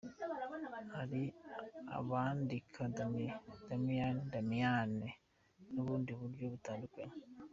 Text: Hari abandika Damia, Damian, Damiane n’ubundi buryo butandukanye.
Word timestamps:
Hari 0.95 1.21
abandika 1.99 2.79
Damia, 2.97 3.35
Damian, 3.67 4.17
Damiane 4.31 5.09
n’ubundi 5.73 6.11
buryo 6.19 6.45
butandukanye. 6.53 7.15